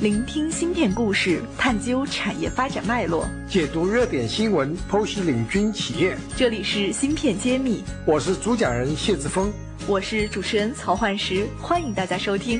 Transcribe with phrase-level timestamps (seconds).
[0.00, 6.16] 聆听芯片故事，探究产业发展脉络，解读热点新闻，剖析领军企业。
[6.34, 9.52] 这里是芯片揭秘，我是主讲人谢志峰，
[9.86, 12.58] 我是主持人曹焕石，欢迎大家收听。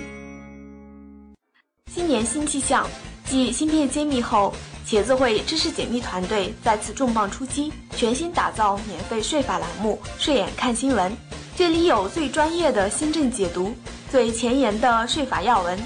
[1.90, 2.86] 新年新气象，
[3.24, 4.54] 继芯片揭秘后，
[4.86, 11.10] 茄子会知识解密团队再次重磅出击，全新打造免费税法栏目“税眼看新闻”，
[11.56, 13.74] 这里有最专业的新政解读，
[14.10, 15.78] 最前沿的税法要闻。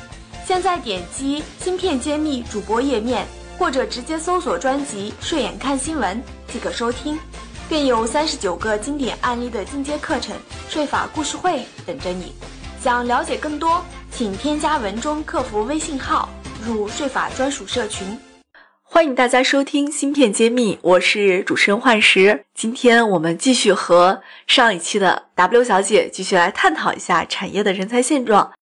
[0.46, 3.26] 现在点击“芯片揭秘”主播页面，
[3.58, 7.18] 或者直接搜索专辑“睡眼看新闻”即可收听，
[7.66, 10.36] 更有三十九个经典案例的进阶课程
[10.68, 12.34] “税法故事会”等着你。
[12.78, 16.28] 想了解更多，请添加文中客服微信号，
[16.62, 18.06] 入税法专属社群。
[18.82, 22.44] 欢迎大家收听《芯片揭秘》，我是主持人幻石。
[22.54, 28.52] 今天我们继续和上一期的 W 小姐继续来探讨一下产业的人才现状。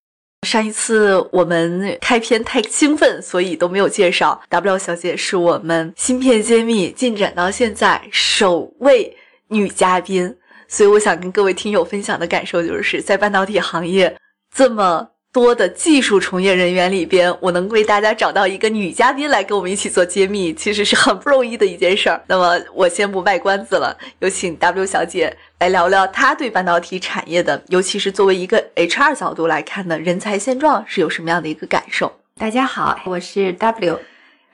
[0.43, 9.17] 上一次我们开篇太兴奋，所以都没有介绍 W 小姐是我们芯片揭秘进展到现在首位
[9.49, 14.15] 女嘉宾，所以我想跟各位听友分享的感受就是在半导体行业
[14.55, 15.09] 这么。
[15.33, 22.23] 多的技术从业人员里边，我能为大家找到一个女嘉宾来跟我们一起做揭秘，其实是很不容易的一件事儿。
[22.27, 32.13] 那么我先不卖关子了， 有请 W 小姐来聊聊她对半导体产业的，尤其是作为一个 HR 角度来看的人才现状是有什么样的一个感受？
[32.39, 33.99] 大家好，我是 W。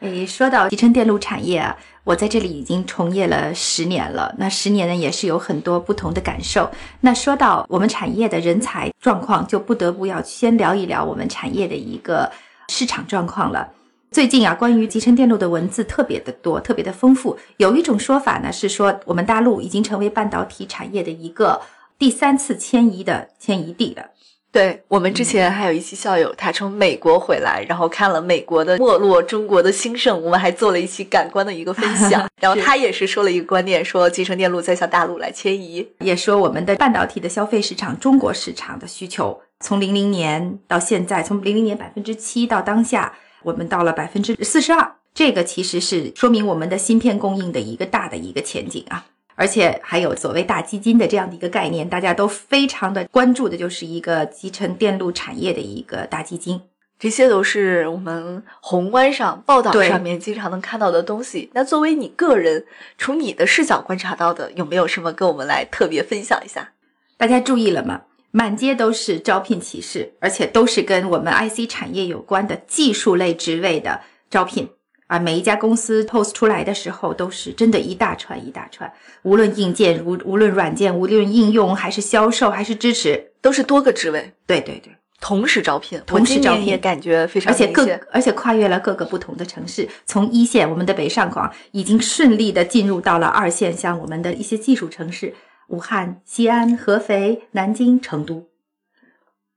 [0.01, 1.77] 诶，说到集成电路产业啊。
[2.05, 6.71] 我在这里已经从业了十年了，那十年呢也是有很多不同的感受。
[7.01, 12.31] 那说到我们产业的人才状况，就不得不要先聊一聊我们产业的一个
[12.69, 13.69] 市场状况了。
[14.11, 17.37] 最近啊，关于集成电路的文字特别的多，特别的丰富。
[17.59, 21.61] 有一种说法呢是说，我们大陆已经成为半导体产业的一个
[21.99, 24.07] 第三次迁移的迁移地了。
[24.51, 32.27] 对我们之前还有一期校友，他从美国回来，然后看了美国的没落，中国的兴盛，我们还做了一期感官的一个分享。
[32.41, 49.05] 然后他也是说了一个观点，说集成电路在向大陆来迁移，也说我们的半导体的消费市场，中国市场的需求，从零零年到现在，从零零年百分之七到当下，我们到了百分之四十二，这个其实是说明我们的芯片供应的一个大的一个前景啊。
[49.39, 56.61] 而且还有所谓大基金的这样的一个概念，大家都非常的关注的，就是一个集成电路产业的一个大基金。
[56.99, 61.49] 这些都是我们宏观上报道上面经常能看到的东西。
[61.55, 62.67] 那作为你个人，
[62.99, 66.73] 从你的视角观察到的，有没有什么跟我们来特别分享一下？
[67.17, 68.03] 大家注意了吗？
[68.33, 74.69] 满街都是招聘启事，而且都是跟我们 IC 产业有关的技术类职位的招聘。
[75.09, 78.93] 啊，每一家公司 post 出来的时候，都是真的一大串一大串，
[79.23, 84.35] 无论硬件，无无论软件，无论应用，还是销售，还是支持，都是多个职位。
[84.47, 95.35] 对对对，同时招聘，同时招聘也感觉非常，而且各而且跨越了各个不同的城市，从一线我们的北上广已经顺利的进入到了二线，像我们的一些技术城市，
[95.69, 98.47] 武汉、西安、合肥、南京、成都，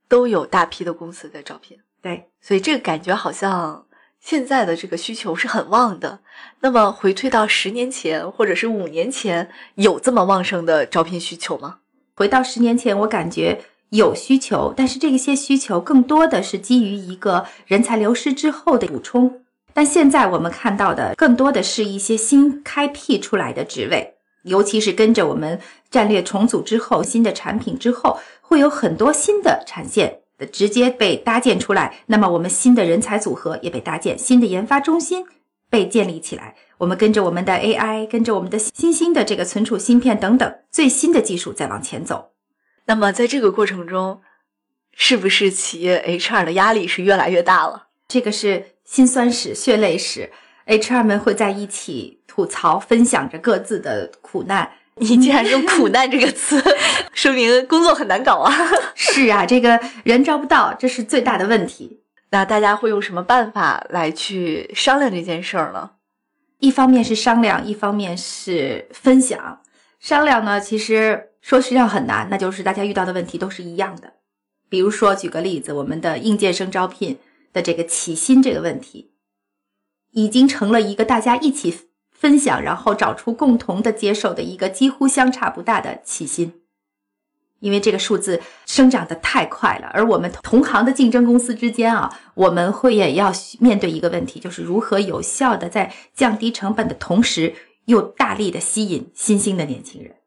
[0.07, 1.77] 都有大批的公司在招聘。
[2.01, 3.85] 对，所以这个感觉好像。
[4.21, 6.19] 现在的这个需求是很旺的，
[6.59, 11.79] 那么回退到十年前或者是五年前，有这么旺盛的招聘需求吗？
[12.15, 19.41] 回到十年前，我感觉有需求，但是这些需求更多的是基于一个人才流失之后的补充。
[19.73, 30.20] 但现在我们看到的更多的是一些新开辟出来的职位，尤其是跟着我们战略重组之后，新的产品之后，会有很多新的产线。
[30.47, 35.25] 直接被搭建出来，那么我们新的人才组合也被搭建，新的研发中心
[35.69, 36.55] 被建立起来。
[36.77, 42.31] 我们跟着我们的 AI，跟着我们的新兴的这个存储芯片等等最新的技术在往前走。
[42.85, 44.21] 那么在这个过程中，
[44.93, 47.87] 是不是企业 HR 的压力是越来越大了？
[48.07, 50.31] 这个是辛酸史、血泪史
[50.65, 54.71] ，HR 们会在一起吐槽、分享着各自的苦难。
[55.01, 56.63] 你竟然用“苦难”这个词，
[57.11, 58.53] 说明工作很难搞啊！
[58.93, 62.01] 是啊，这个人招不到，这是最大的问题。
[62.29, 65.91] 那大家会用什么办法来去商量这件事儿呢？
[66.59, 69.61] 一方面是商量，一方面是分享。
[69.99, 74.13] 商量呢，其实说实际上很难，那就是大家遇到的问题都是一样的。
[74.69, 77.17] 比如说，举个例子，我们的应届生招聘
[77.51, 79.11] 的这个起薪这个问题，
[80.11, 81.89] 已经成了一个大家一起。
[82.21, 86.53] 分享，然后找出共同的接受的一个几乎相差不大的起薪，
[87.59, 89.89] 因为这个数字生长的太快了。
[89.91, 100.17] 而我们同行的竞争公司之间啊，我们会也要面对一个问题，就是如何有效的在降低成本的同时，又大力的吸引新兴的年轻人。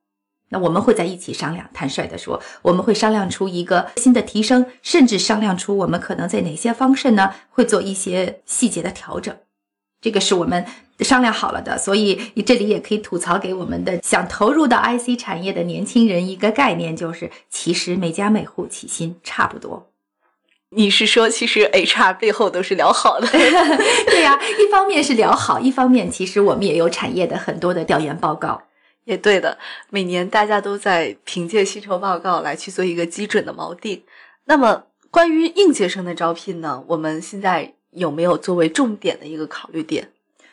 [0.49, 1.70] 那我们会在一起商量。
[1.73, 9.37] 坦率的说，我们会商量出一个新的提升，甚至商量出我们可能在哪些方式呢会做一些细节的调整。
[10.05, 10.62] 这个是我们
[11.01, 19.89] 商量好了的，所以这里也可以吐槽给我们的想投入到 IC 产业的年轻人一个概念，就是其实每家每户起薪差不多。
[20.69, 23.27] 你是说，其实 HR 背后都是聊好的？
[24.06, 28.61] 对呀，一方面是聊好，一方面其实我们也有产业的很多的调研报告。
[29.05, 29.56] 也对的，
[29.89, 34.03] 每年大家都在凭借薪酬报告来去做一个基准的锚定。
[34.45, 36.85] 那么，关于应届生的招聘呢？
[36.89, 37.73] 我们现在。
[37.94, 40.08] 有没有作为重点的一个考虑点？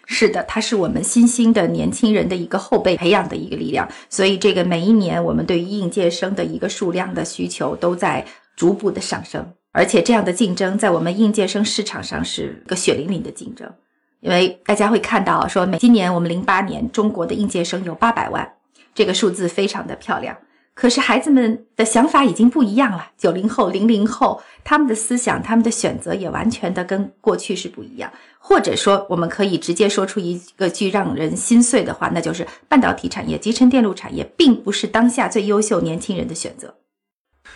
[0.07, 3.87] 是的，它是我们新兴的年轻人的一个后备培养的一个力量。
[4.09, 8.25] 所以，这个每一年我们对于应届生的一个数量的需求都在
[8.57, 13.71] 逐步的上升，而且这样的竞争在我们应届生市场上是个血淋淋的竞争。
[14.19, 18.53] 因为大家会看到，说每今年我们零八年中国的应届生有八百万，
[18.93, 20.35] 这个数字非常的漂亮。
[20.73, 28.11] 可是孩子们的想法已经不一样了，九零后、零零后，他们的思想、他们的选择也完全的跟过去是不一样。
[28.39, 36.73] 或者说，我们可以直接说出一个句让人心碎的话，那就是半导体产业、集成电路产业并不是当下最优秀年轻人的选择。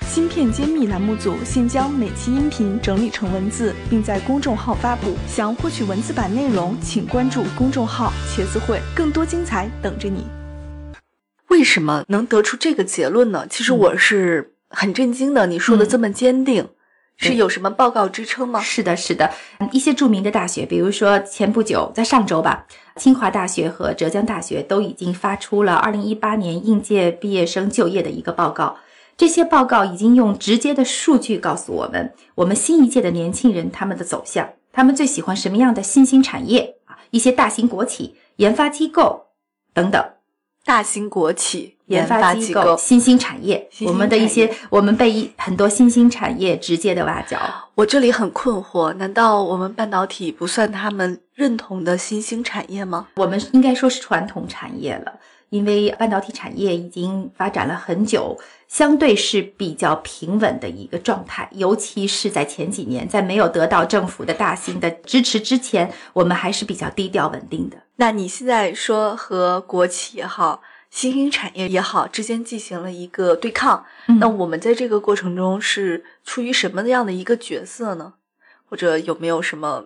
[0.06, 5.15] 芯片揭秘栏目组现将每期音频整理成文字，并在公众号发布。
[5.27, 10.44] 想获取文字版内容，请关注公众号“茄子会”，更多精彩等着你。
[11.50, 13.45] 为什么能得出这个结论呢？
[13.50, 15.47] 其实我是很震惊的。
[15.47, 16.69] 你说的这么坚定，
[17.18, 18.59] 是有什么报告支撑吗？
[18.59, 19.31] 是的，是的。
[19.71, 22.65] 一些著名的大学，比如说前不久，在上周吧，
[22.97, 28.77] 清华大学和浙江大学都已经发出了二零一八年应届毕业生就业的一个报告。
[29.15, 37.00] 这些报告已经用直接的数据告诉我们，我们新一届的年轻人他们的走向，他们最喜欢什么样的新兴产业啊？
[37.12, 39.27] 一些大型国企、研发机构
[39.74, 40.03] 等等。
[40.65, 47.39] 大型国企、研发机构、新兴产业，我们的一些，我们被很多新兴产业直接的挖角。
[47.75, 53.07] 我这里很困惑，难道我们半导体不算他们认同的新兴产业吗？
[53.17, 55.13] 我们应该说是传统产业了。
[55.50, 58.38] 因为半导体产业已经发展了很久，
[58.68, 61.47] 相对是比较平稳的一个状态。
[61.53, 67.77] 尤其是在前几年，在没有得到政府的大型的支持之前，我们还是比较低调稳定的。
[67.95, 73.86] 那你现在说和国企也好，新兴产业也好之间进行了一个对抗，
[74.19, 78.15] 那我们在这个过程中是出于什么样的一个角色呢？
[78.68, 79.86] 或者有没有什么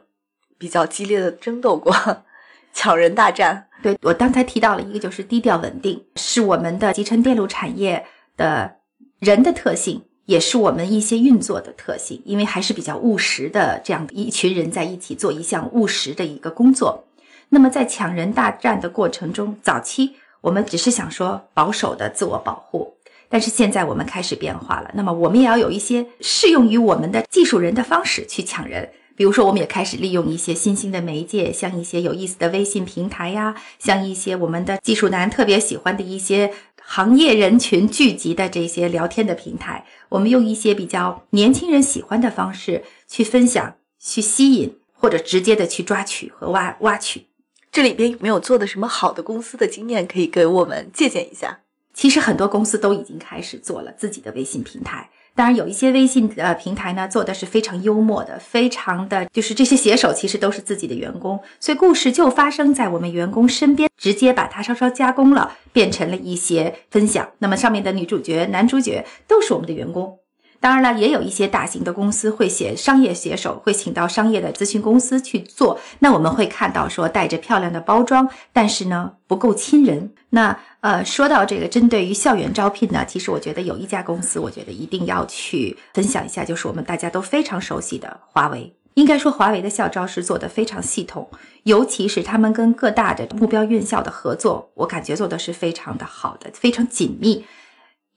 [0.58, 1.94] 比较激烈的争斗过？
[2.74, 8.06] 抢人大战，对我刚才提到了一个，就是低调稳定，是我们的集成电路产业
[8.36, 8.76] 的
[9.20, 17.06] 人的特性，也是我们一些运作的特性，因为还是比较务实的这样一群人在一起做一项务实的一个工作。
[17.48, 22.94] 那么在抢人大战的过程中，早期我们只是想说保守的自我保护，
[23.30, 28.90] 但是现在我们开始变化了，那么我们也要有一些适用于我们的技术人的方式去抢人。
[29.20, 47.26] 比如说，我们也开始利用一些新兴的媒介，像一些有意思的微信平台呀，像一些我们的技术男特别喜欢的一些行业人群聚集的这些聊天的平台，我们用一些比较年轻人喜欢的方式去分享、去吸引，或者直接的去抓取和挖挖取。
[47.74, 51.60] 这里边有没有做的什么好的公司的经验可以给我们借鉴一下？
[51.94, 55.10] 其实很多公司都已经开始做了自己的微信平台。
[55.36, 67.30] 当然，有一些微信呃平台呢，做的是非常幽默的，非常的就是这些写手其实都是自己的员工，所以故事就发生在我们员工身边，直接把它稍稍加工了，变成了一些分享。
[67.40, 70.20] 那么上面的女主角、男主角都是我们的员工。
[70.60, 75.80] 当然了，也有一些大型的公司会写商业写手，会请到商业的咨询公司去做。
[76.00, 80.12] 那我们会看到说带着漂亮的包装，但是呢不够亲人。
[80.32, 88.74] 那呃，说到这个针对于校园招聘呢，其实我觉得有一家公司，我觉得一定要去分享一下，就是我们大家都非常熟悉的华为。
[88.96, 91.30] 应该说，华为的校招是做的非常系统，
[91.64, 97.46] 尤其是他们跟各大的目标院校的合作，我感觉做的是非常的好的，非常紧密。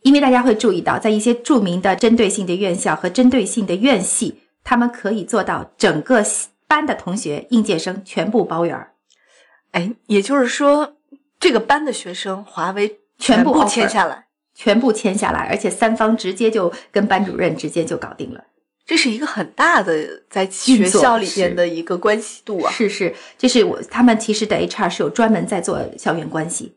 [0.03, 6.25] 因为大家会注意到，在一些著名的针对性的院校和针对性的院系，他们可以做到整个
[6.67, 8.93] 班的同学应届生全部包圆儿。
[9.73, 10.97] 哎，也就是说，
[11.39, 18.45] 这个班的学生，华为全部签下来，全部签下来，而且三方直接就跟班主任直接就搞定了。
[18.85, 22.71] 这是一个很大的在学校里边的一个关系度啊。
[22.73, 26.75] 是是，这是我他们其实的 HR 是有专门在做校园关系。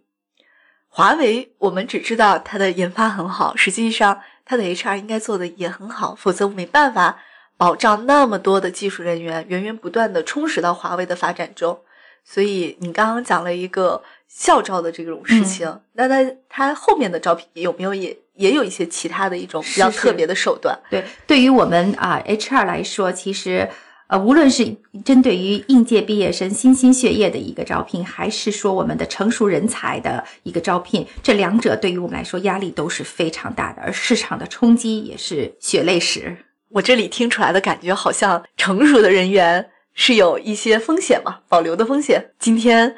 [0.98, 7.20] 华为，我们只知道它的研发很好，实际上它的 HR 应该做的也很好，否则没办法
[7.58, 11.78] 保障那么多的技术人员源源不断的充实到华为的发展中。
[12.24, 20.80] 所以你刚刚讲了一个校招的这种事情，那它它后面的招聘有没有也也有一些其他的一种比较特别的手段？
[20.90, 23.70] 对，对于我们啊、HR 来说，其实
[24.08, 36.38] 呃，无论是针对于应届毕业生新兴血液的一个招聘，还是说我们的成熟人才的一个招聘，这两者对于我们来说压力都是非常大的，而市场的冲击也是血泪史。
[36.70, 42.32] 我这里听出来的感觉好像成熟的人员是有一些风险嘛，保留的风险。
[42.38, 42.96] 今天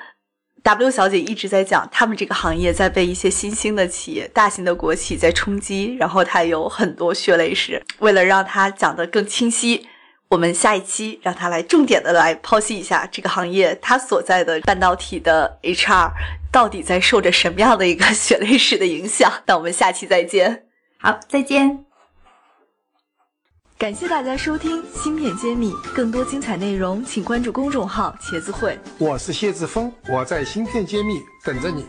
[0.64, 7.82] W 小姐一直在讲，他们这个行业在被一些新兴的企业、大型的国企在冲击，然后她有很多血泪史。
[8.00, 9.88] 为了让她讲得更清晰，
[10.30, 16.12] 我们下一期让他来重点的来剖析一下这个行业他所在的半导体的 HR
[16.52, 19.32] 到底在受着什么样的一个血泪史的影响。
[19.46, 20.66] 那我们下期再见。
[20.98, 21.86] 好，再见。
[23.78, 28.78] 感谢大家收听《芯片揭秘》，更多精彩内容请关注公众号“茄子会”。
[28.98, 31.86] 我是谢志峰，我在芯片揭秘等着你。